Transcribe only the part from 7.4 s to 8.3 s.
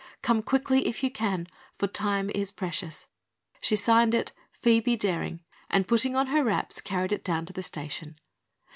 to the station.